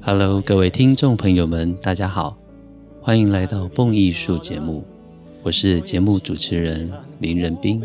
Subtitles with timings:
[0.00, 2.38] Hello，各位听众朋友们，大家好，
[3.02, 4.82] 欢迎来到蹦艺术节目，
[5.42, 7.82] 我是节目主持人林仁斌。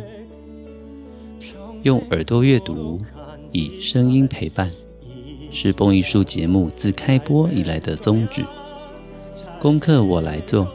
[1.84, 3.02] 用耳朵阅读，
[3.52, 4.72] 以声音陪伴，
[5.52, 8.46] 是蹦艺术节目自开播以来的宗旨。
[9.60, 10.66] 功课我来做，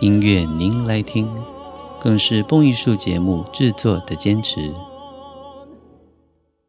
[0.00, 1.28] 音乐您来听，
[2.00, 4.74] 更是蹦艺术节目制作的坚持。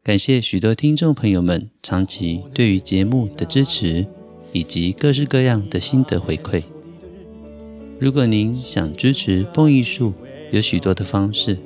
[0.02, 4.06] 感谢许多听众朋友们长期对于节目的支持，
[4.52, 6.62] 以及各式各样的心得回馈。
[7.98, 10.14] 如果您想支持蹦艺术，
[10.52, 11.58] 有许多的方式。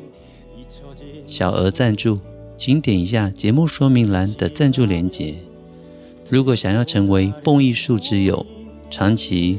[1.26, 2.18] 小额赞助，
[2.56, 5.34] 请点一下节目说明栏的赞助连结。
[6.28, 8.46] 如果想要成为蹦艺术之友，
[8.90, 9.58] 长期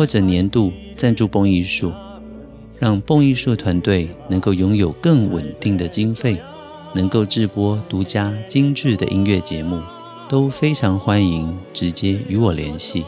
[0.00, 1.92] 或者年度赞助蹦艺术，
[2.78, 6.40] 让蹦艺术团队能够拥有更稳定的经费，
[6.94, 9.78] 能够制播独家精致的音乐节目，
[10.26, 13.04] 都非常欢迎直接与我联系。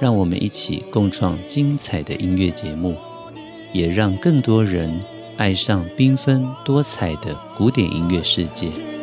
[0.00, 2.96] 让我们一起共创精彩的音乐节目，
[3.74, 4.98] 也让更多人。
[5.36, 8.95] 爱上缤纷多彩的古典音乐世界。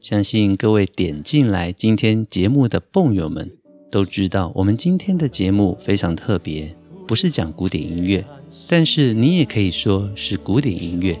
[0.00, 3.50] 相信各位点进来今天节目的蹦友们。
[3.90, 8.24] 都知道，我们今天的节目非常特别，不是讲古典音乐，
[8.66, 11.18] 但是你也可以说是古典音乐。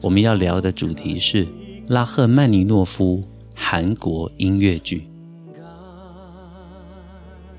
[0.00, 1.46] 我们要聊的主题是
[1.88, 5.08] 拉赫曼尼诺夫韩国音乐剧。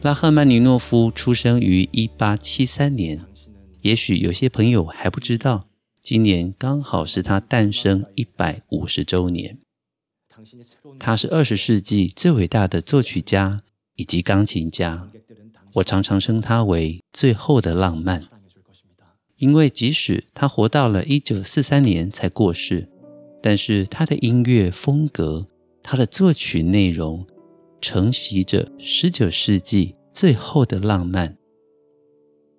[0.01, 3.21] 拉赫曼尼诺夫出生于一八七三年，
[3.81, 5.67] 也许有些朋友还不知道，
[6.01, 9.57] 今年刚好是他诞生一百五十周年。
[10.99, 13.61] 他是二十世纪最伟大的作曲家。
[13.97, 15.09] 以及钢琴家，
[15.75, 18.27] 我常常称他为“最后的浪漫”，
[19.39, 22.89] 因为即使他活到了一九四三年才过世，
[23.41, 25.47] 但是他的音乐风格、
[25.81, 27.25] 他的作曲内容，
[27.79, 31.37] 承袭着十九世纪最后的浪漫，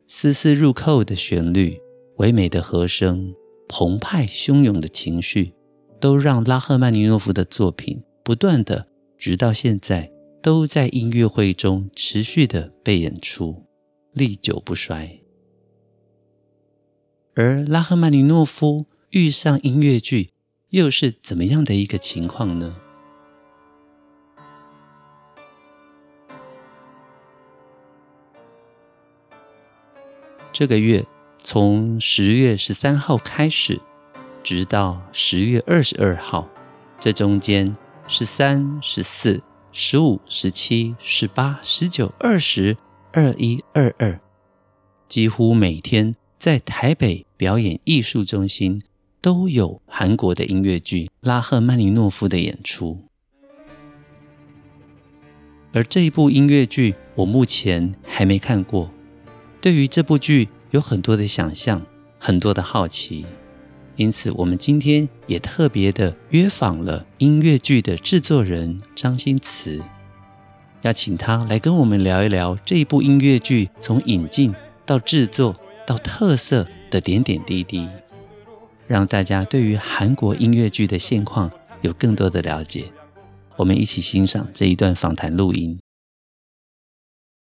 [0.07, 1.79] 丝丝入扣的旋律、
[2.17, 3.35] 唯美的和声、
[3.69, 5.53] 澎湃汹涌的情绪，
[6.01, 10.12] 都让拉赫曼尼诺夫的作品不断的，直到现在。
[10.43, 13.67] 都在音乐会中持续的被演出，
[14.12, 15.19] 历久不衰。
[17.34, 20.31] 而拉赫曼尼诺夫遇上音乐剧，
[20.69, 22.77] 又是怎么样的一个情况呢？
[30.53, 31.05] 这个月
[31.43, 33.81] 从十月十三号开始，
[34.47, 36.49] 直到十月二十二号，
[37.01, 37.77] 这中间
[38.07, 39.43] 十三、十四。
[39.73, 42.77] 十五、十七、十八、十九、二十、
[43.12, 44.21] 二一、二二，
[45.09, 48.81] 几乎每天在台北表演艺术中心
[49.21, 53.03] 都有韩国的音乐剧《拉赫曼尼诺夫》的演出。
[55.73, 58.91] 而这一部音乐剧，我目前还没看过。
[59.61, 61.83] 对于这部剧，有很多的想象，
[62.19, 63.27] 很多的好奇。
[63.97, 69.83] 因此，我们今天也特别的约访了音乐剧的制作人张新慈，
[70.83, 77.89] 要请他来跟我们聊一聊这一部音乐剧从引进到制作到特色的点点滴滴，
[78.87, 82.93] 让大家对于韩国音乐剧的现况有更多的了解。
[83.57, 85.78] 我们一起欣赏这一段访谈录音。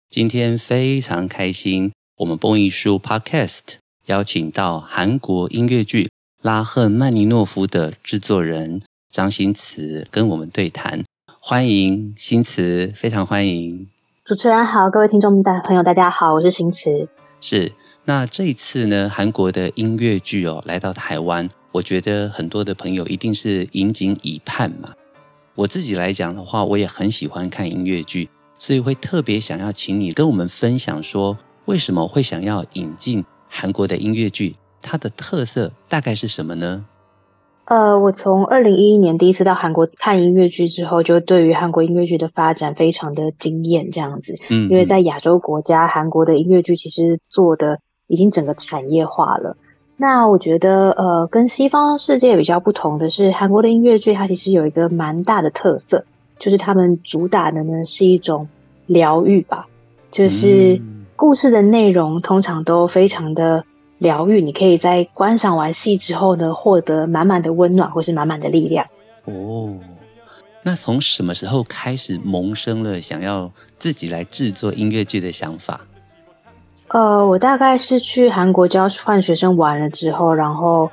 [0.09, 3.63] 今天非常开心，我们播音书 Podcast
[4.07, 6.09] 邀请到韩国音乐剧。
[6.47, 11.03] 拉赫曼尼诺夫的制作人张新慈跟我们对谈，
[11.41, 13.89] 欢迎新慈，非常欢迎。
[14.25, 17.09] 主持人好，各位听众大朋友大家好，我是新慈。
[17.41, 17.73] 是，
[18.05, 24.93] 那这一次呢，韩国的音乐剧哦来到台湾，我觉得很多的朋友一定是引颈以盼嘛。
[25.57, 34.55] 我自己来讲的话，我也很喜欢看音乐剧，所以会特别想要请你跟我们分享说，为什么会想要引进韩国的音乐剧？
[34.87, 36.87] 它的特色大概是什么呢？
[37.65, 44.37] 呃，我从二零一一年第一次到韩国看音乐剧之后，就对于韩国音乐剧的发展非常的惊艳，这样子。
[44.49, 49.57] 嗯，因为在亚洲国家，韩国的音乐剧其实做的已经整个产业化了。
[49.97, 56.05] 那我觉得，呃，跟西方世界比较不同的是，韩国的音乐剧它其实有一个蛮大的特色，
[56.39, 58.47] 就是他们主打的呢是一种
[58.87, 59.67] 疗愈吧，
[60.13, 60.81] 就是
[61.17, 63.65] 故事的内容通常都非常的
[63.99, 68.87] 疗愈，你可以在观赏完戏之后呢，获得满满的温暖或是满满的力量。
[69.25, 69.75] 哦，
[70.63, 75.81] 那从什么时候开始萌生了想要自己来制作音乐剧的想法？
[76.89, 80.91] 呃，我大概是去韩国交换学生完了之后，然后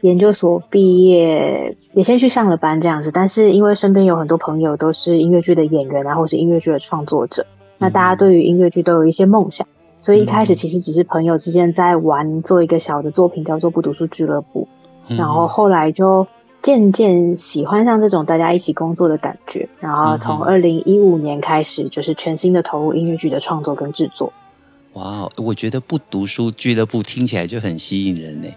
[0.00, 3.12] 研究所毕业，也先去上了班这样子。
[3.12, 7.46] 但是因为身边有很多朋友都是音乐剧的演员啊，或是音乐剧的创作者，
[7.78, 9.68] 那大家对于音乐剧都有一些梦想，
[9.98, 14.66] 所以一开始其实只是朋友之间在玩，做一个小的作品叫做不读书俱乐部，
[15.08, 16.26] 然后后来就
[16.62, 24.32] 渐渐喜欢上这种大家一起工作的感觉，然后从二零一五年开始，就是全新的投入音乐剧的创作跟制作。
[24.94, 28.48] 哇，我觉得不读书俱乐部听起来就很吸引人呢。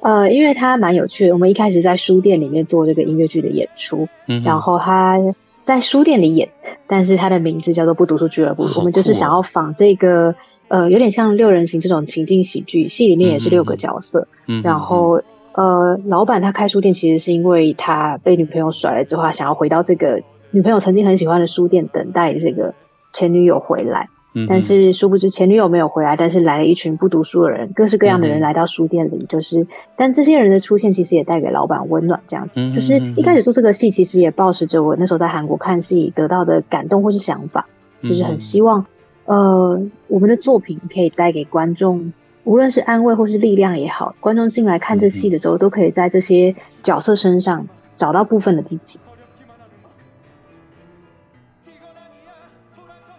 [0.00, 1.32] 呃，因为它蛮有趣的。
[1.32, 5.18] 我们一开始在书店里面做这个音乐剧的演出，嗯、然后他
[5.64, 6.50] 在书店里演，
[6.86, 8.64] 但是他的名字叫做不读书俱乐部。
[8.64, 10.34] 哦、我们就是想要仿这个，
[10.68, 14.26] 呃，有点像六人行这种情境喜剧，戏里面也是六个角色。
[14.46, 15.22] 嗯、然后，
[15.52, 22.74] 呃，老板他开书店其实是因为他被女朋友甩了之后，他想要回到这个女朋友曾经很喜欢的书店，等待这个
[23.12, 24.08] 前女友回来。
[24.48, 37.66] 但是殊不知前女友没有回来，但是来了一群不读书的人，各式各样的人来到书店里，嗯、就是，但这些人的出现其实也带给老板温暖，这样子，嗯、就是一开始做这个戏，其实也抱持着我那时候在韩国看戏得到的感动或是想法，
[38.02, 38.86] 就是很希望，
[39.26, 42.14] 嗯、呃，我们的作品可以带给观众，
[42.44, 47.68] 无论是安慰或是力量也好，观众进来看这戏的时候，都可以在这些角色身上
[47.98, 48.98] 找到部分的自己。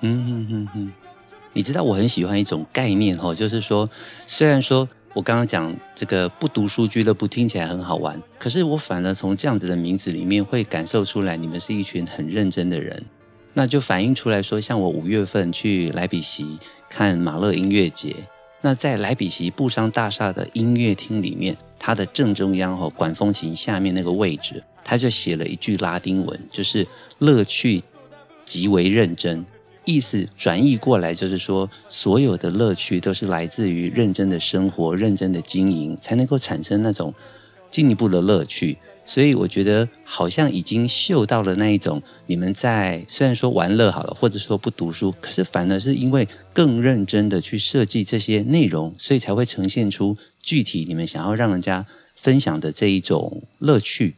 [0.02, 0.92] 嗯嗯嗯嗯。
[1.54, 3.90] 你知道我很喜欢一种概念哦，就是说，
[4.26, 13.06] 虽然说我刚刚讲这个不读书俱乐部听起来很好玩，可是我反而从这样子的名字里面会感受出来，你们是一群很认真的人，
[13.54, 16.58] 那就反映出来说，像我五月份去莱比锡
[16.90, 18.16] 看马勒音乐节，
[18.62, 26.88] 那在莱比锡布商大厦的音乐厅里面，它的正中央哦，管风琴下面那个位置，他就写了一句拉丁文，就是
[27.20, 27.84] 乐趣
[28.44, 29.46] 极为认真。
[29.86, 37.14] 意思转译过来就是说，所有的乐趣都是来自于认真的生活、认真的经营，才能够产生那种
[37.70, 38.78] 进一步的乐趣。
[39.06, 54.16] 所以我觉得好像已经嗅到了那一种，你们在虽然说玩乐好了，或者说不读书，可是反而是因为更认真的去设计这些内容，所以才会呈现出具体你们想要让人家分享的这一种乐趣。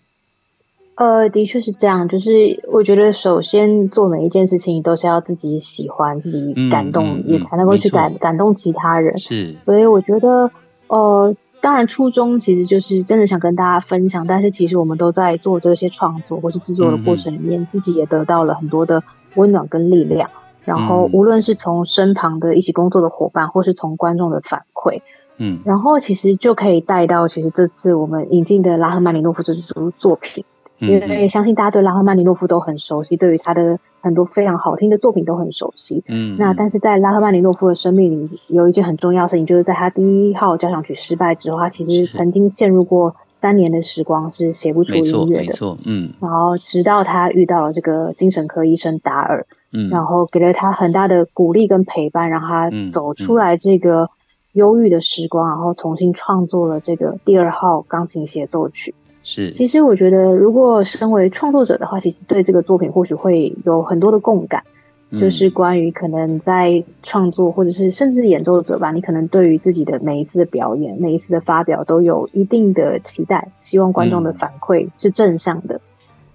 [0.95, 2.07] 呃，的确是这样。
[2.07, 9.17] 就是我觉得，首先做每一件事情都是要自己喜欢、自己感动，嗯嗯嗯、也才能够去感感动其他人。
[9.17, 10.49] 是，所以我觉得，
[10.87, 14.25] 呃，当然初衷其实就是真的想跟大家分享。
[14.25, 19.03] 但是其实我们都在做这些创作或是制作的过程里面，自己也得到了很多的
[19.35, 20.29] 温暖跟力量。
[20.63, 25.01] 然后，无论是从身旁的一起工作的伙伴，或是从观众的反馈，
[25.37, 30.43] 嗯，然后其实就可以带到，其实这次我们引进的拉赫曼尼诺夫这组作品。
[30.79, 36.03] 因为相信大家对拉赫曼尼诺夫都很熟悉，对于他的很多非常好听的作品都很熟悉。
[36.07, 45.43] 嗯，那但是在拉赫曼尼诺夫的生命里，有一件很重要的事情，就是在他第一号交响曲失败之后，他其实曾经陷入过三年的时光是写不出音乐的。
[45.43, 45.77] 没错，没错。
[45.85, 54.09] 嗯，然后直到他遇到了这个精神科医生达尔，嗯，然后给了他很大的鼓励跟陪伴，让他走出来这个
[54.51, 58.93] 忧郁的时光，然后重新创作了这个第二号钢琴协奏曲。
[59.27, 64.61] 是，其实我觉得，如果身为创作者的话，其实对这个作品或许会有很多的共感，
[65.09, 75.77] 嗯、就是关于可能在创作或者是甚至演奏者吧，你可能对于自己的每一次的表演、每一次的发表都有一定的期待，希望观众的反馈是正向的。
[75.77, 75.81] 嗯、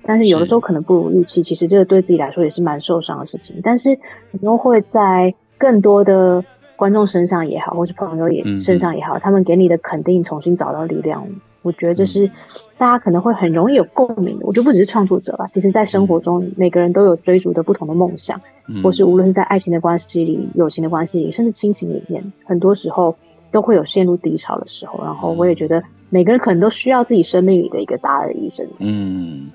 [0.02, 3.60] 但是有的时候可能不如预期，其实这个对自己来说也是蛮受伤的事情。
[3.62, 4.00] 但是
[4.32, 6.44] 你又会在更多的
[6.74, 11.28] 观众身上也好，或是朋友也身上也好，嗯、他们给你的肯定，重新找到力量。
[11.62, 12.30] 我觉得这是
[12.78, 14.46] 大家可能会很容易有共鸣的。
[14.46, 18.40] 我觉得不只是创作者吧，其实在生活中每个人都有追逐的不同的梦想，
[18.82, 23.16] 或是无论是在爱情的关系里、友情的关系里，甚至亲情里面，很多时候
[23.50, 25.02] 都会有陷入低潮的时候。
[25.04, 28.66] 然后我也觉得每个人可能都需要自己生命里的一个达尔医生。
[28.78, 29.50] 嗯。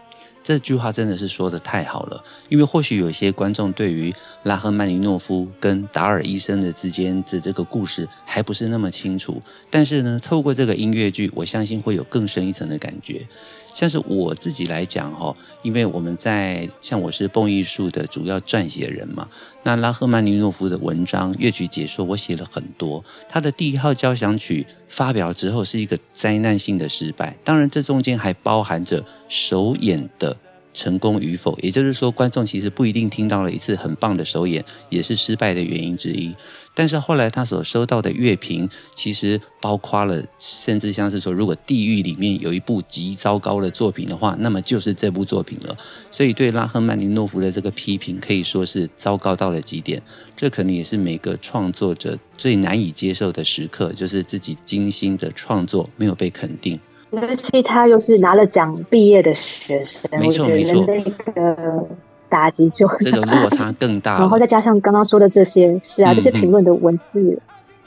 [0.46, 13.28] 这句话真的是说的太好了，因为或许有些观众对于拉赫曼尼诺夫跟达尔医生的之间的这个故事还不是那么清楚，但是呢，透过这个音乐剧，我相信会有更深一层的感觉。
[13.74, 19.28] 像是我自己来讲哈，因为我们在像我是蹦艺术的主要撰写人嘛，
[19.64, 23.04] 那拉赫曼尼诺夫的文章、乐曲解说我写了很多。
[23.28, 30.35] 他的第一号交响曲发表之后是一个灾难性的失败，当然这中间还包含着首演的
[30.75, 31.58] 成功与否。
[31.63, 36.36] 也就是说，观众其实不一定听到了一次很棒的首演，也是失败的原因之一。
[36.77, 45.77] 但是后来他所收到的乐评，其实包括了，甚至像是说，如果地狱里面有一部极糟糕的作品的话，那么就是这部作品了。
[46.12, 50.01] 所以对拉赫曼尼诺夫的这个批评可以说是糟糕到了极点。
[50.36, 56.77] 这可能也是每个创作者最难以接受的时刻，就是自己精心的创作没有被肯定。
[57.22, 61.88] 尤其他又是拿了奖毕业的学生，没错没错，那个。
[62.28, 67.40] 打击就这个落差更大， 然后再加上刚刚说的这些，是啊，嗯、这些评论的文字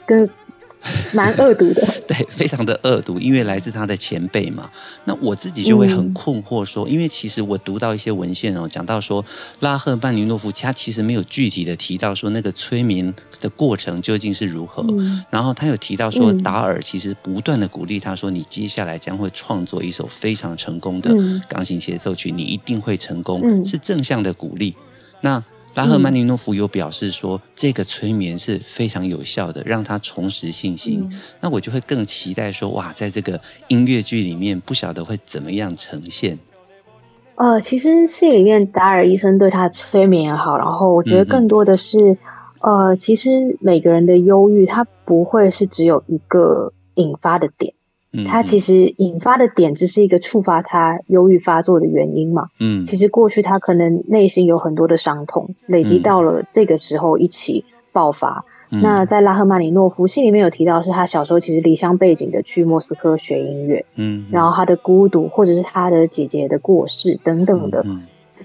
[0.05, 0.27] 跟。
[1.13, 4.69] 蛮恶毒的， 对，非常的恶毒，因为来自他的前辈嘛。
[5.05, 9.23] 那我自己就会很困惑说，因为其实我读到一些文献哦，讲到说
[9.59, 14.85] 拉赫曼尼诺夫他其实没有具体的提到说那个催眠的过程究竟是如何。
[14.89, 21.13] 嗯、然后他有提到说，达尔其实不断的鼓励他说，你接下来将会创作一首非常成功的
[21.47, 24.75] 钢琴协奏曲，你一定会成功，嗯、是正向的鼓励。
[25.21, 25.43] 那
[25.75, 31.07] 拉赫曼尼诺夫有表示说，这个催眠是非常有效的，让他重拾信心。
[31.09, 36.39] 嗯、那我就会更期待说，哇，在这个音乐剧里面，不晓得会怎么样呈现。
[37.35, 42.17] 呃，其实戏里面达尔医生对他催眠也好，然后我觉得更多的是，
[42.59, 47.73] 呃，其实每个人的忧郁，他不会是只有一个引发的点。
[48.27, 52.47] 他其实引发的点只是一个触发他忧郁发作的原因嘛。
[52.59, 58.45] 嗯，其实过去他可能内心有很多的伤痛，累积到了这个时候一起爆发。
[58.71, 63.85] 嗯、那在拉赫曼尼诺夫信里面有提到，是他小时候其实离乡背景的去莫斯科学音乐。
[63.95, 67.83] 嗯，然后他的孤独，或者是他的姐姐的过世等等的，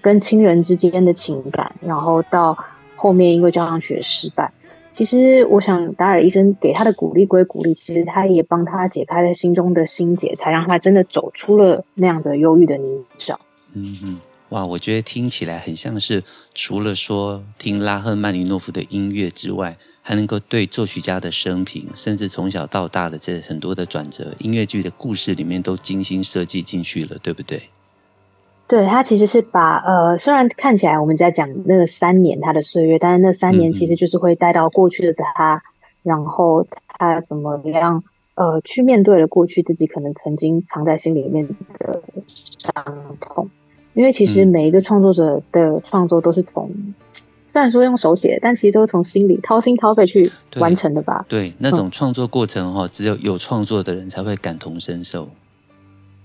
[0.00, 2.56] 跟亲人之间的情感，然后到
[2.97, 4.52] 后面因为交响曲的失败。
[4.96, 13.36] 其实，我想达尔医生给他的鼓励归鼓励，其实他也帮他解开了心中的心结，才让他真的走出了那样子忧郁的泥沼。
[13.72, 14.20] 嗯嗯，
[14.50, 16.22] 哇，我觉得听起来很像是
[16.54, 27.60] 除了说听拉赫曼尼诺夫的音乐之外，还能够对作曲家的生平，甚至从小到大的这很多的转折，音乐剧的故事里面都精心设计进去了，对不对？
[28.66, 35.62] 对，他其实是把呃，虽然看起来我们在讲那个三年他的岁月，但是那三年其实就是会带到过去的他，嗯、
[36.02, 38.02] 然后他怎么样
[38.35, 41.47] 呃去面对了过去自己可能曾经藏在心里面
[41.78, 43.50] 的伤痛。
[43.92, 46.94] 因为其实每一个创作者的创作都是从、嗯、
[47.47, 51.25] 虽然说用手写，但其实都是从心里掏心掏肺去完成的吧？
[51.28, 55.28] 对，对，那种创作过程哈、哦，嗯、只有有创作的人才会感同身受。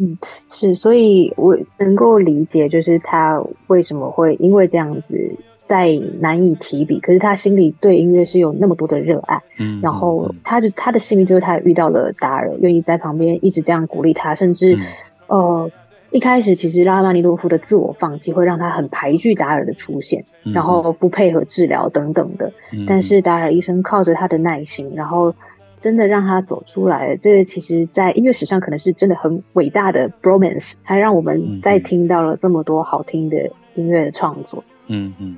[0.01, 0.17] 嗯，
[0.49, 5.35] 是，所以我能够理解，就是他为什么会因为这样子
[5.67, 5.91] 再
[6.21, 14.85] 难以提笔，可是他心里对音乐是有那么多的热爱，嗯，然后他就他的幸运就是他遇到了达尔，愿意在旁边一直这样鼓励他，甚至、嗯、
[15.27, 15.71] 呃
[16.11, 25.35] 一开始其实拉赫曼尼诺夫的自我放弃会让他很排拒达尔的出现，嗯、然后不配合治疗等等的，嗯、但是达尔医生靠着他的耐心，然后。
[25.79, 33.37] 真的让他走出来，这个其实，在音乐史上可能是真的很伟大的 bromance，还让我们再听到了这么多好听的
[33.75, 34.63] 音乐的创作。
[34.87, 35.37] 嗯嗯。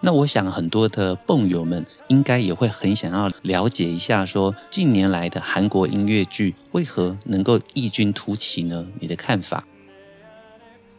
[0.00, 8.86] 那我想很多的蹦友们应该也会很想要了解一下，说近年来的韩国音乐剧为何能够异军突起呢？
[9.00, 9.64] 你的看法？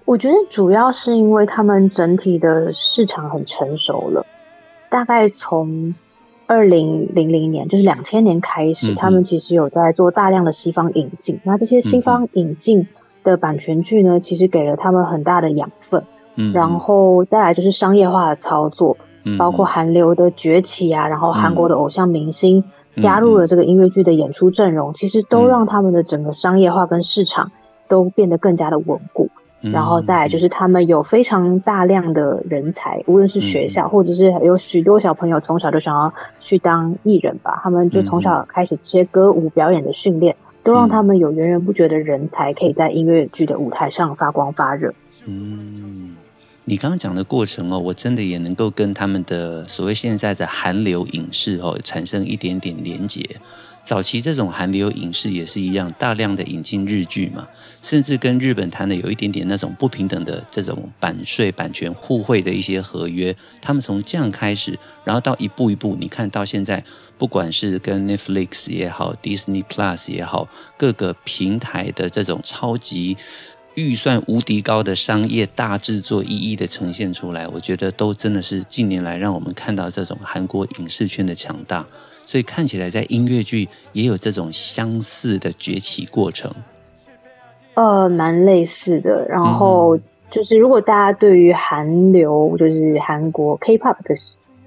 [0.06, 4.26] 我觉得主要是因为他们整体的市场很成熟了，
[4.90, 5.96] 大概从。
[6.48, 11.40] 二零零零年，就是两千年开始，嗯、他们其实有在做大量的西方引进。
[11.44, 12.88] 那这些西方引进
[13.24, 16.04] 的版权剧呢，其实给了他们很大的养分。
[16.36, 22.64] 嗯，然后再来就是商业化的操作，嗯、包括韩流的崛起啊，然后韩国的偶像明星
[22.98, 27.52] 加入了这个音乐剧的演出阵容，嗯、其实都让他们的整个商业化跟市场
[27.88, 29.30] 都变得更加的稳固。
[29.72, 44.94] 然后再就是他们有非常大量的人才，无论是学校或者是有许多小朋友从小就想要去当艺人吧，他们就从小开始这些歌舞表演的训练，都让他们有源源不绝的人才可以在音乐剧的舞台上发光发热。
[45.28, 46.05] 嗯，
[46.68, 53.24] 你刚刚讲的过程哦，我真的也能够跟他们的所谓现在的韩流影视哦产生一点点连结。
[53.84, 57.48] 早期这种韩流影视也是一样，大量的引进日剧嘛，
[57.84, 63.36] 甚至跟日本谈的有一点点那种不平等的这种版税版权互惠的一些合约。
[63.62, 66.84] 他们从这样开始，然后到一步一步，你看到现在，
[67.20, 73.16] 不管是跟 Netflix 也好，Disney Plus 也好，各个平台的这种超级
[73.76, 81.86] 预算无敌高的商业大制作一一的呈现出来，我觉得都真的是近年来让我们看到这种韩国影视圈的强大。
[82.26, 86.52] 所以看起来，在音乐剧也有这种相似的崛起过程。
[87.76, 89.28] 呃，蛮类似的。
[89.28, 90.00] 然后
[90.32, 94.16] 就是如果大家对于韩流，就是韩国 K-pop 的，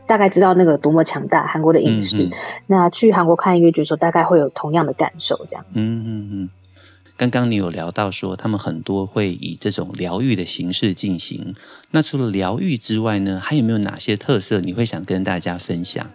[0.07, 2.33] 大概知道那个多么强大，韩国的影视，嗯嗯，
[2.67, 5.65] 那去韩国看音乐剧的时候，大概会有同样的感受，这样。
[5.73, 6.51] 嗯嗯嗯。
[7.19, 11.53] 刚刚你有聊到说，他们很多会以这种疗愈的形式进行。
[11.91, 16.07] 那除了疗愈之外呢，还有没有哪些特色你会想跟大家分享？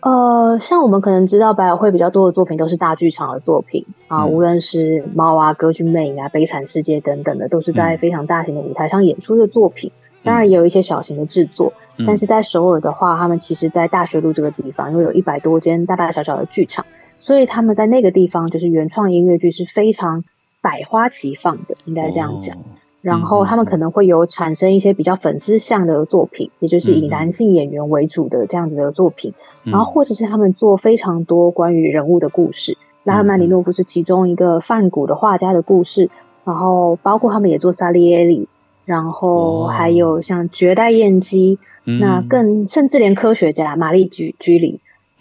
[0.00, 9.92] 呃，像我们可能知道百老汇比较多的作品都是大剧场的作品啊，无论是猫啊、歌剧魅影啊、悲惨世界等等的，都是在非常大型的舞台上演出的作品。
[10.22, 11.74] 当然也有一些小型的制作，
[12.06, 16.86] 但是在首尔的话，他们其实在大学路这个地方，因为有一百多间大大小小的剧场。
[17.22, 20.24] 所以他们在那个地方，就是原创音乐剧是非常
[20.60, 22.58] 百花齐放的，应该这样讲。
[23.00, 29.34] 然后他们可能会有产生一些比较粉丝向的作品，也就是以男性演员为主的这样子的作品。
[29.62, 36.10] 然后或者是他们做非常多关于人物的故事，拉赫曼尼诺夫是其中一个梵谷的画家的故事。
[36.44, 38.48] 然后包括他们也做萨利耶里，
[38.84, 44.80] 然后还有像绝代燕姬，那更甚至连科学家玛丽居居里。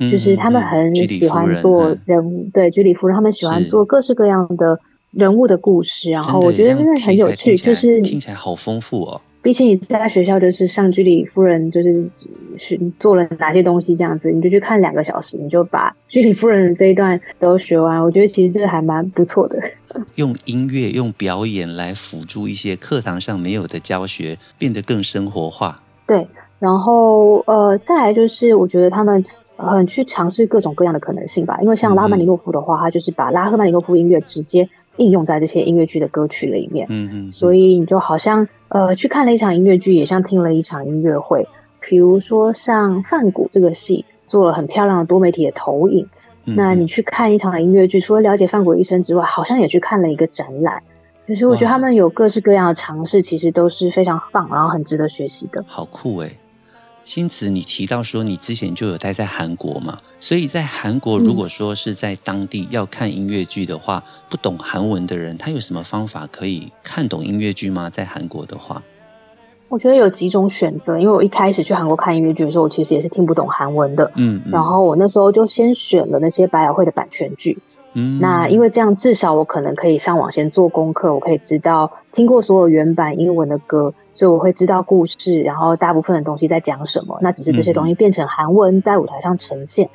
[0.10, 4.79] 就是他们很喜欢做人物，对，居里夫人，他们喜欢做各式各样的
[5.12, 9.22] 人物的故事，然后我觉得真的很有趣，就是听起来好丰富哦。
[9.43, 12.08] 比起你在学校就是上居里夫人就是
[12.60, 18.03] 是做了哪些东西这样子，你就去看两个小时，你就把居里夫人的这一段都学完。
[18.03, 19.60] 我觉得其实这还蛮不错的。
[20.15, 25.81] 用音乐、用表演来辅助一些课堂上没有的教学，变得更生活化。
[26.05, 26.27] 对，
[26.60, 29.25] 然后呃，再来就是我觉得他们。
[29.70, 41.48] 很去尝试各种各样的可能性吧，因为像拉赫曼尼诺夫的话，他就是把拉赫曼尼诺夫音乐直接应用在这些音乐剧的歌曲里面，嗯嗯，所以你就好像呃去看了一场音乐剧，也像听了一场音乐会。
[41.80, 46.08] 比如说像梵谷这个戏做了很漂亮的多媒体的投影，
[46.46, 50.84] 嗯、那你去看一场音乐剧，除了了解梵谷一生之外，好像也去看了一个展览。
[51.27, 55.63] 就是我觉得他们有各式各样的尝试，其实都是非常棒，然后很值得学习的。
[55.65, 56.30] 好酷哎！
[57.03, 59.97] 新慈，你提到说你之前就有待在韩国嘛？
[60.19, 67.89] 所以在韩国，如果说是在当地要看音乐剧的话，嗯、不懂韩文的人，他有什么方法可以看懂音乐剧吗？
[67.89, 68.83] 在韩国的话，
[69.67, 70.99] 我觉得有几种选择。
[70.99, 74.11] 因为我一开始去韩国看音乐剧的时候，我其实也是听不懂韩文的。
[74.15, 77.57] 嗯，嗯，然后我那时候就先选了那些百老汇的版权剧。
[77.93, 83.93] 嗯，那因为这样，至少我可能可以上网先做功课，我可以知道听过所有原版英文的歌。
[84.13, 87.17] 所以我会知道故事，然后大部分的东西在讲什么。
[87.21, 89.88] 那只是这些东西变成韩文在舞台上呈现。
[89.88, 89.89] 嗯、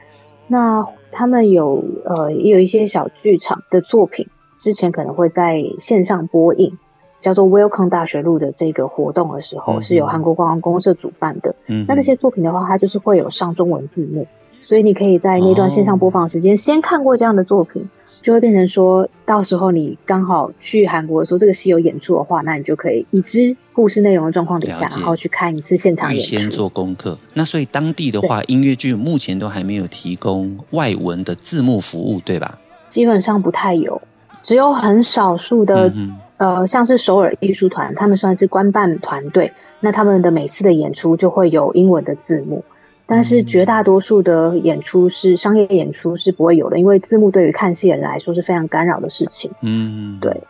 [0.49, 4.27] 那他们有呃也有一些小剧场的作品，
[4.59, 6.77] 之前可能会在线上播映，
[7.21, 11.55] 叫做 Welcome 大学路的这个活动的时候，嗯、是由韩国观光公社主办的。
[11.67, 14.27] 嗯，那那些作品的话，它就是会有上中文字幕。
[14.67, 17.89] 所以你可以在那段线上播放时间先看过这样的作品，哦、
[18.21, 26.29] 就会变成说到时候你刚好去韩国的时候，这个戏有演出的话，那你就可以已知故事内容的状况底下，然后去看一次现场演出。
[26.29, 27.17] 先做功课。
[27.35, 32.59] 那所以当地的话，音乐剧目前都还没有提供外文的字幕服务，对吧？
[32.91, 34.03] 基本上不太有，
[34.43, 42.65] 只有很少数的，嗯、呃，像是首尔艺术团，他们算是官办团队，那他们的每次的演出就会有英文的字幕。
[43.07, 49.51] 但是绝大多数的演出是商业演出是不会有的，因为字幕对于看戏人来说是非常干扰的事情。
[49.61, 50.43] 嗯，对，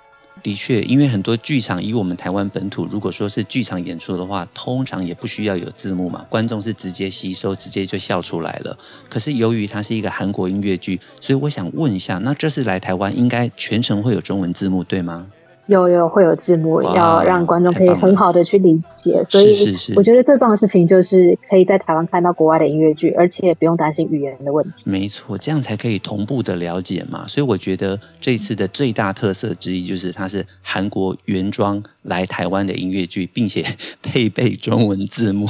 [0.43, 8.79] 的确，因为很多剧场以我们台湾本土，如果说是剧场演出的话，通常也不需要有字幕嘛，观众是直接吸收，直接就笑出来了。
[9.11, 15.27] 可是由于它是一个韩国音乐剧，所以我想问一下，那这次来台湾应该全程会有中文字幕，对吗？
[15.67, 24.85] 有有会有字幕，要让观众可以很好的去理解，所以我觉得最棒的事情就是可以在台湾看到国外的音乐剧，而且不用担心语言的问题。
[24.85, 27.27] 没错，这样才可以同步的了解嘛。
[27.27, 33.65] 所以我觉得这次的最大特色之一就是它是韩国原装来台湾的音乐剧，并且
[34.03, 35.47] 配备中文字幕。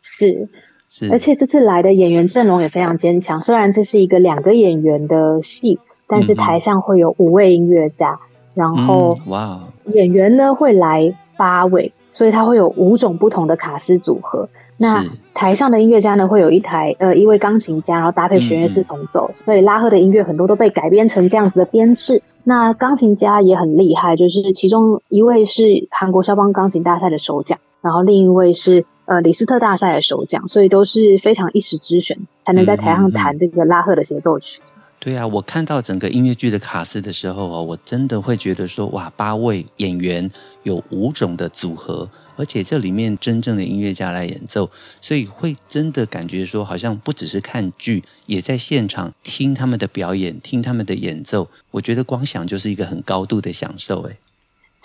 [0.00, 0.48] 是
[0.88, 3.42] 是，而且这次来的演员阵容也非常坚强。
[3.42, 8.18] 虽然这是一个两个演员的戏，但是台上会有五位音乐家。
[8.22, 9.60] 嗯然后，哇，
[9.92, 14.48] 演员呢会来八位，所以他会有五种不同的卡司组合。
[14.76, 22.22] 那台上的音乐家呢会有一台呃一位钢琴家，然后搭配弦乐四重奏，嗯嗯，所以拉赫的音乐很多都被改编成这样子的编制。
[22.44, 34.60] 那钢琴家也很厉害，就是其中一位是韩国肖邦钢琴大赛的首奖，然后另一位是呃李斯特大赛的首奖，所以都是非常一时之选，才能在台上弹这个拉赫的协奏曲。
[35.04, 40.30] 对啊，我看到整个音乐剧的卡司的时候啊，我真的会觉得说，哇，八位演员
[40.62, 51.48] 有五种的组合，而且这里面真正的音乐家来演奏，所以会真的感觉说，好像不只是看剧，也在现场听他们的表演，听他们的演奏。
[51.72, 54.16] 我觉得光想就是一个很高度的享受，哎。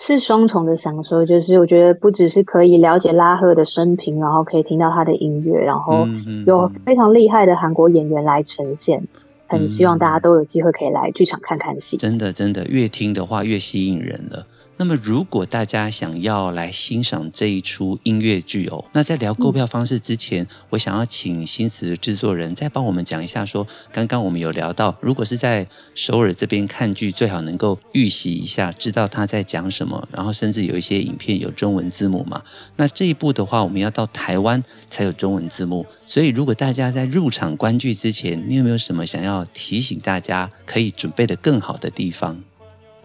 [0.00, 6.08] 是双重的享受，就是我觉得不只是可以了解拉赫的生平，然后可以听到他的音乐，然后
[6.44, 9.08] 有非常厉害的韩国演员来呈现，嗯、
[9.48, 11.96] 很希望大家都有机会可以来剧场看看戏。
[11.96, 14.46] 真的，真的，越听的话越吸引人了。
[14.80, 32.44] 那么，如果大家想要来欣赏这一出音乐剧哦，那在聊购票方式之前，我想要请新词制作人再帮我们讲一下说，说刚刚我们有聊到，如果是在首尔这边看剧，最好能够预习一下，知道他在讲什么，然后甚至有一些影片有中文字幕嘛。
[32.76, 42.44] 那这一部的话，我们要到台湾才有中文字幕，所以如果大家在入场观剧之前，你有没有什么想要提醒大家可以准备得更好的地方？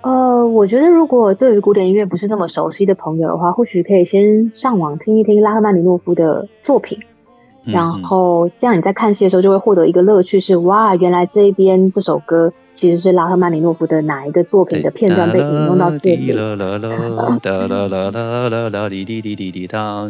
[0.03, 6.99] 呃，我觉得如果对于古典音乐不是这么熟悉的朋友的话，或许可以先上网听一听拉赫曼尼诺夫的作品，
[7.63, 16.27] 然后这样你在看戏的时候就会获得一个乐趣是，是哇，原来这一边这首歌其实是拉赫曼尼诺夫的哪一个作品的片段被引用到这里。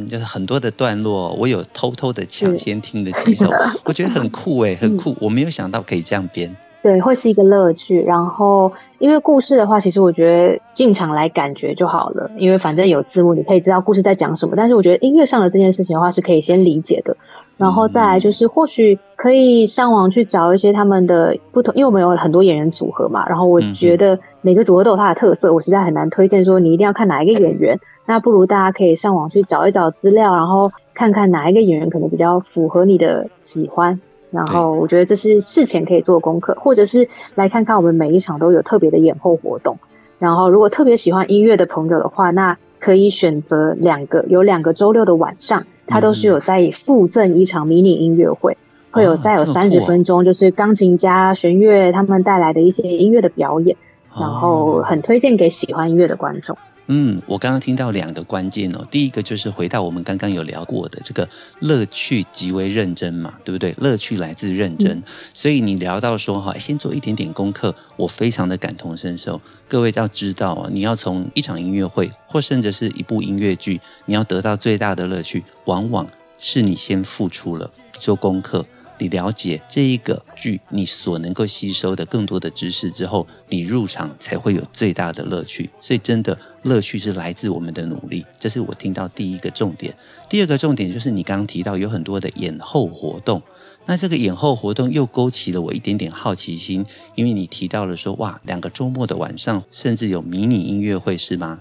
[0.08, 3.45] 就是很多的段落，我有偷偷的抢先听的几首，
[3.86, 6.56] 我觉得很酷诶，很酷，嗯，我没有想到可以这样编。
[6.82, 8.01] 对，会是一个乐趣。
[8.01, 8.69] 然后，
[9.04, 12.32] 因为故事的话，其实我觉得进场来感觉就好了。
[12.38, 14.54] 因为反正有字幕，你可以知道故事在讲什么。
[14.56, 17.18] 但是我觉得音乐上的这件事情的话，是可以先理解的。
[17.58, 23.28] 然后再来就是，或许可以上网去找一些他们的不同，因为我们有很多演员组合嘛。
[23.28, 27.78] 然后我觉得每个组合都有它的特色，我实在很难推荐说你一定要看哪一个演员。
[28.06, 34.00] 那不如大家可以上网去找一找资料，然后看看哪一个演员可能比较符合你的喜欢。
[34.34, 39.78] 然后我觉得这是事前可以做功课，或者是来看看我们每一场都有特别的演后活动。
[40.17, 48.58] 然后如果特别喜欢音乐的朋友的话，那可以选择两个，有两个周六的晚上，它都是有在附赠一场迷你音乐会，
[48.89, 53.78] 会有再有三十分钟，就是钢琴家、弦乐他们带来的一些音乐的表演，
[54.17, 56.58] 然后很推荐给喜欢音乐的观众。
[56.88, 61.28] 嗯，我刚刚听到两个关键哦，第一个就是回到我们刚刚有聊过的这个
[61.60, 63.74] 乐趣极为认真嘛，对不对？
[63.78, 69.41] 乐趣来自认真，嗯、所以你聊到说哈，先做一点点功课，我非常的感同身受。
[69.69, 76.06] 各位要知道啊，你要从一场音乐会或甚至是一部音乐剧，你要得到最大的乐趣，往往
[76.38, 78.65] 是你先付出了做功课。
[78.99, 85.69] 你了解这一个剧，你所能够吸收的更多的知识之后，你入场才会有最大的乐趣。
[85.82, 88.25] 所以，真的乐趣是来自我们的努力。
[88.39, 89.95] 这是我听到第一个重点。
[90.29, 93.41] 第二个重点就是你刚刚提到有很多的演后活动，
[93.86, 101.60] 那这个演后活动又勾起了我一点点好奇心，因为你提到了说，哇，两个周末的晚上，甚至有迷你音乐会，是吗？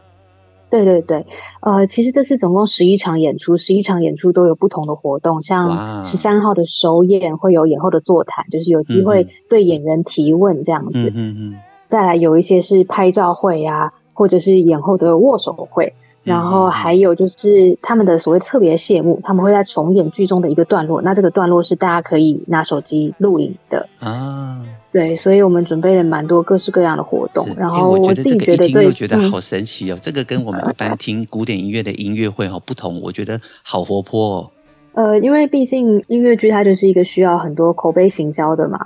[0.72, 1.26] 对对对，
[1.60, 5.42] 呃，其实这次总共十一场演出，十一场演出都有不同的活动。
[5.42, 11.10] 像十三号的首演会有演后的座谈，就是有机会对演员提问这样子。
[11.10, 11.56] 嗯嗯嗯。
[11.88, 15.92] 再来有一些是拍照会啊，或者是演后的握手会。
[16.22, 21.02] 然后还有就是他们的所谓特别谢幕，他们会在重演剧中的一个段落。
[21.02, 24.64] 那这个段落是大家可以拿手机录影的啊。
[24.92, 27.48] 对，所以我们准备了蛮多各式各样的活动。
[27.56, 29.96] 然后我自己觉得，我觉得好神奇哦。
[30.00, 34.50] 这个跟我们一般听古典音乐的音乐会哈不同，我觉得好活泼哦。
[34.92, 38.78] 呃，因为毕竟音乐剧它就是一个需要很多口碑行销的嘛。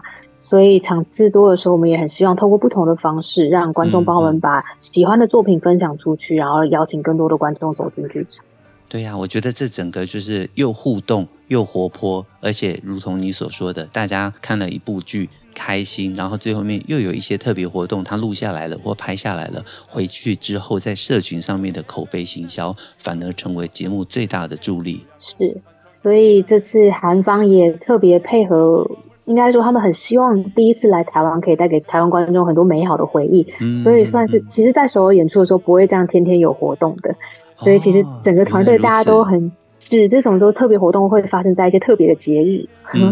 [0.49, 8.45] 所以场次多的时候，我们也很希望透过不同的方式，让观众帮我们把喜欢的作品分享出去，然后邀请更多的观众走进剧场。
[8.89, 25.05] 对呀、啊，我觉得这整个就是又互动又活泼，而且如同你所说的，大家看了一部剧开心，然后最后面又有一些特别活动，他录下来了或拍下来了，回去之后在社群上面的口碑行销，反而成为节目最大的助力。
[25.19, 25.61] 是，
[25.93, 28.89] 所以这次韩方也特别配合。
[29.27, 37.15] 应该说，他们很希望第一次来台湾可以带给台湾观众很多美好的回忆，嗯、所以算是其实，在首尔演出的时候不会这样天天有活动的，
[37.57, 39.53] 所以其实整个团队大家都很。
[39.89, 42.67] 是这种都特别活动会发生在一些特别的节日，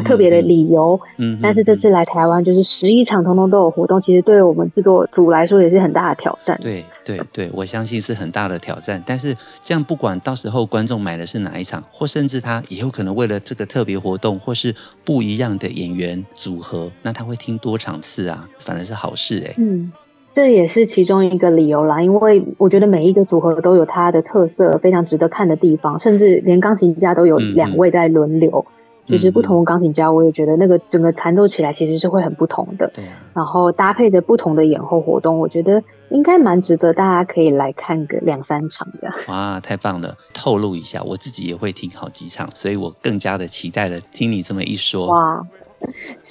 [0.05, 1.01] 特别的理由。
[1.19, 6.59] 嗯，但是这次来台湾就是十一场通通都有活动，其实对我们制作组来说也是很大的挑战。
[6.61, 9.03] 对对对，我相信是很大的挑战。
[9.07, 19.55] 但是这样不管到时候观众买的是哪一场，或甚至他也有可能为了这个特别活动，或是不一样的演员组合，那他会听多场次啊，反而是好事哎。
[19.59, 19.93] 嗯。
[20.35, 28.67] 这也是其中一个理由啦，因为我觉得每一个组合都有它的特色，非常值得看的地方，甚至连钢琴家都有两位在轮流，
[29.07, 32.91] 嗯、就是不同的钢琴家，我也觉得那个整个弹奏起来其实是会很不同的。
[32.93, 39.09] 对、啊，然后搭配着不同的演后活动，我觉得应该蛮值得大家可以来看个两三场的。
[39.29, 40.17] 哇，太棒了！
[40.33, 44.01] 透露一下，我自己也会听好几场，所以我更加的期待了。
[44.11, 45.47] 听你这么一说，哇，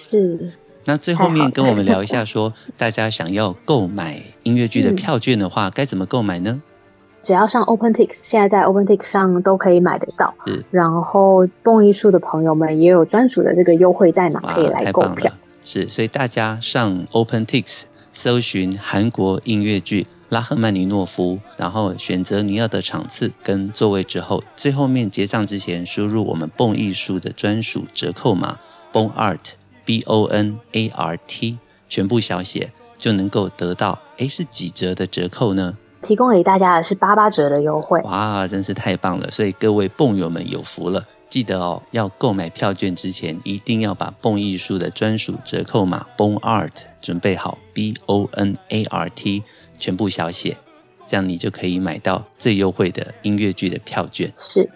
[0.09, 0.51] 是。
[0.85, 6.61] 那最后面跟我们聊一下说，说大家想要购买音乐剧的票券的话，该怎么购买呢？
[7.23, 10.33] 只要上 OpenTix，现在在 OpenTix 上都可以买得到。
[10.71, 15.31] 然后蹦艺术的朋友们也有专属的这个优惠代码可以来购票。
[15.63, 20.07] 是，所以大家上 OpenTix 搜寻韩国音乐剧。
[20.29, 28.57] 拉赫曼尼诺夫，然后选择你要的场次跟座位之后，最后面结账之前输入我们蹦艺术的专属折扣码
[28.91, 29.51] BONART
[29.85, 31.57] B O N A R T，
[31.89, 35.77] 全部小写就能够得到，诶，是几折的折扣呢？
[36.01, 38.01] 提供给大家的是八八折的优惠。
[38.01, 39.31] 哇，真是太棒了！
[39.31, 41.05] 所以各位蹦友们有福了。
[41.29, 49.43] 记得哦，要购买票券之前，一定要把蹦艺术的专属折扣码 BONART 准备好，B O N A R T
[49.77, 50.57] 全部小写，
[51.07, 54.31] 这样你就可以买到最优惠的音乐剧的票券。
[54.53, 54.69] 是。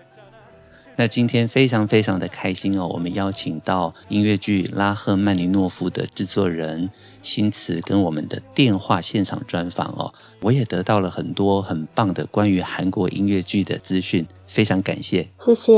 [1.00, 6.90] 那今天非常非常的开心哦，我们邀请到音乐剧《拉赫曼尼诺夫》的制作人
[7.22, 15.74] 新慈跟我们的电话现场专访哦，我也得到了很多很棒的关于韩国音乐剧的资讯，非常感谢，谢谢。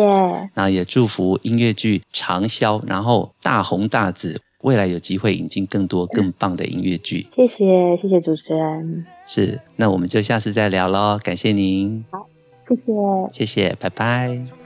[0.54, 7.28] 那也祝福音乐剧长销，然后大红大紫，未来有机会引进更多更棒的音乐剧。
[7.36, 9.06] 谢谢，谢谢主持人。
[9.28, 12.06] 是，那我们就下次再聊喽，感谢您。
[12.10, 12.26] 好，
[12.66, 12.94] 谢谢，
[13.34, 14.59] 谢谢，拜拜。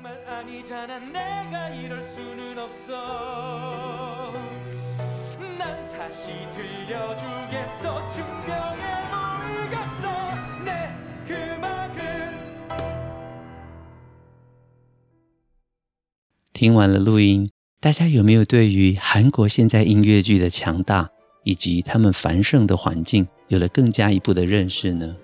[16.53, 21.09] 听完了录音，大家有没有对于韩国现在音乐剧的强大
[21.43, 25.17] 以及他们繁盛的环境有了更加一步的认识呢？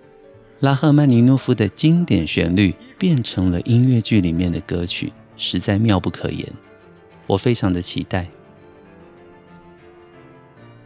[0.60, 6.46] 拉赫曼尼诺夫的经典旋律变成了音乐剧里面的歌曲，实在妙不可言。
[7.26, 8.28] 我非常的期待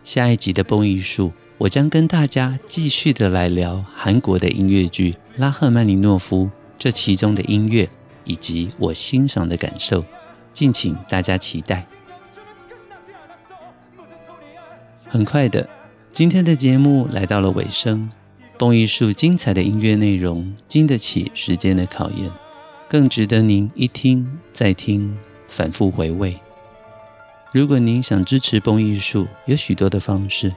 [0.03, 6.45] 下一集的蹦艺术，我将跟大家继续的来聊韩国的音乐剧《拉赫曼尼诺夫》
[6.77, 7.89] 这其中的音乐
[8.25, 10.05] 以及我欣赏的感受。
[10.51, 11.87] 敬请大家期待。
[15.07, 15.69] 很快的，
[16.11, 18.11] 今天的节目来到了尾声。
[18.57, 22.31] 蹦艺术精彩的音乐内容，经得起时间的考验，
[22.93, 26.37] 更值得您一听再听，反复回味。
[27.51, 30.53] 如果您想支持蹦艺术，有许多的方式，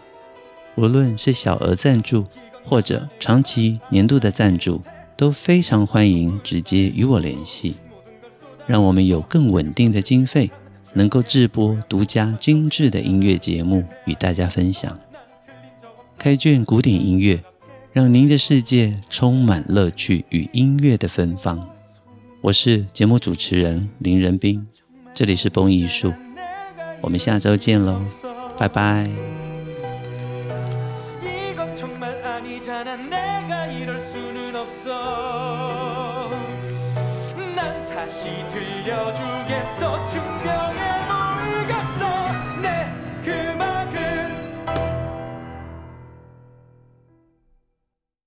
[0.74, 2.26] 无论是小额赞助
[2.62, 4.82] 或者长期年度的赞助，
[5.16, 7.76] 都非常欢迎直接与我联系。
[8.66, 10.50] 让我们有更稳定的经费，
[10.92, 15.00] 能够制播独家精致的音乐节目与大家分享。
[16.18, 17.42] 开卷古典音乐，
[17.94, 21.75] 让您的世界充满乐趣与音乐的芬芳。
[22.46, 24.64] 我是节目主持人林仁斌，
[25.12, 26.14] 这里是崩艺术，
[27.00, 28.00] 我们下周见喽，
[28.56, 29.04] 拜拜。